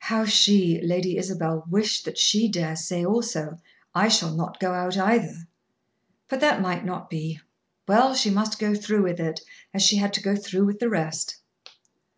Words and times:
How 0.00 0.26
she, 0.26 0.78
Lady 0.82 1.16
Isabel, 1.16 1.64
wished 1.70 2.04
that 2.04 2.18
she 2.18 2.46
dare 2.46 2.76
say, 2.76 3.06
also, 3.06 3.58
"I 3.94 4.08
shall 4.08 4.34
not 4.36 4.60
go 4.60 4.74
out 4.74 4.98
either." 4.98 5.48
But 6.28 6.40
that 6.40 6.60
might 6.60 6.84
not 6.84 7.08
be. 7.08 7.40
Well, 7.86 8.14
she 8.14 8.28
must 8.28 8.58
go 8.58 8.74
through 8.74 9.04
with 9.04 9.18
it 9.18 9.40
as 9.72 9.80
she 9.82 9.96
had 9.96 10.12
to 10.12 10.22
go 10.22 10.36
through 10.36 10.66
with 10.66 10.78
the 10.78 10.90
rest. 10.90 11.38